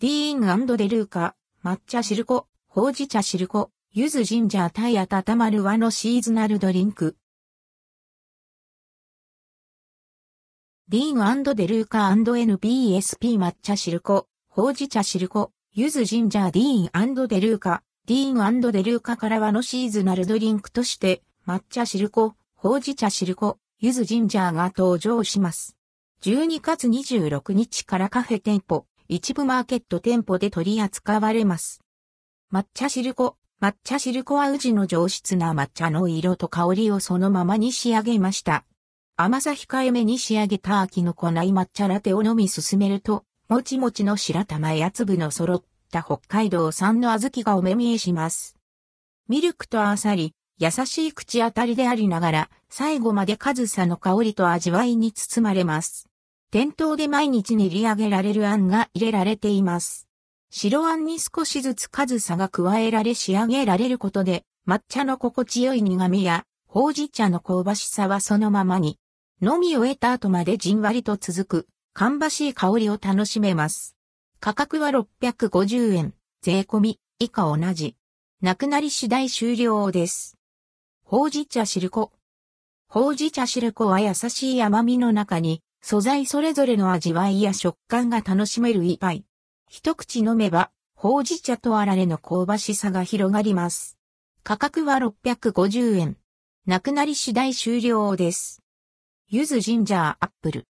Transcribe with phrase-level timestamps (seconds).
[0.00, 7.16] ディーンデルーカ、抹茶シルコ、ほうじ茶シルコ、ゆずジンジャータイ温まる和のシーズナルドリンク。
[10.88, 25.76] ディーンデルーカ &NBSP 抹茶シルコ、ほうじ茶シルコ、ゆずジンジャーディーンデルーカ、ディーンデルーカから和のシーズナルドリンクとして、抹茶シルコ、ほうじ茶シルコ、ゆずジンジャーが登場します。
[26.22, 31.82] 12月26日からカフェ店舗、一部マーケット店舗で取り扱われます。
[32.52, 38.64] 抹茶シルコ、抹茶シルコは宇治の上質な抹茶の色と香りをそのままに仕上げました。
[39.16, 45.62] 甘さ控えめに仕上げた秋の粉い抹茶ラテを飲み進めると、もちもちの白玉や粒の揃っ
[45.92, 48.56] た北海道産の小豆がお目見えします。
[49.28, 56.08] ミルクとあさり、優しい口当たりでありながら、最後まで数さの香りと味わいに包まれます。
[56.54, 60.06] 店頭で毎日練り上げられるあんが入れられています。
[60.50, 69.00] 白あんに少しずつ数さが加えられ仕上げられることで、抹茶の心地よい苦味や、ほうじ茶の香ばしさはそのままに、
[69.42, 73.96] 飲みを得た後までじんわりと続く、芳しい香りを楽しめます。
[74.38, 77.96] 価格は650円、税込み、以下同じ。
[78.42, 80.38] なくなり次第終了です。
[81.02, 82.12] ほうじ茶しるこ。
[82.86, 89.26] ほうじ茶しるこは優しい甘みの中に、素材それぞれの味わいや食感が楽しめる一杯。
[89.68, 93.98] 一口飲めば、ほうじ茶とあられの香ばしさが広がります。
[94.42, 96.16] 価格は650円。
[96.64, 98.62] なくなり次第終了です。
[99.28, 100.66] ゆずジンジャーアップル。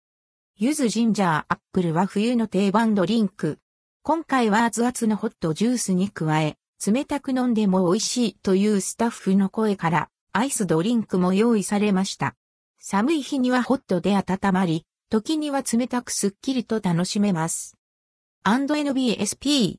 [0.58, 3.60] ゆずジンジャーアップルは冬の定番ドリンク。
[4.02, 12.36] 今回は熱々のホットジュースに加え、冷たく飲んでも美味しいというスタッフの声から、アイスドリンクも用意されました。
[12.78, 17.78] 寒い日にはホットで温まり、時には冷たくすっきりと楽しめます。
[18.44, 19.78] &NBSP。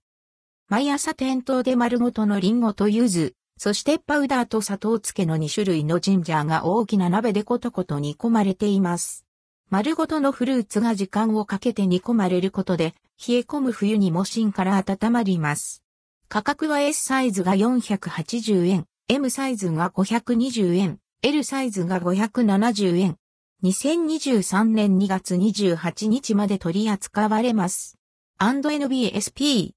[0.69, 9.23] 毎朝店頭で丸ごとのリンゴと柚子、そしてパウダーと砂糖漬けの2種類のジンジャーが大きな鍋でコトコト煮込まれています。
[9.69, 12.95] 丸ごとのフルーツが時間をかけて煮込まれることで、
[13.27, 15.83] 冷え込む冬にも芯から温まります。
[16.27, 23.18] 価格は S サイズが480円、M サイズが520円、L サイズが570円。
[23.61, 27.97] 2023年2月28日まで取り扱われます。
[28.39, 29.67] &NBSP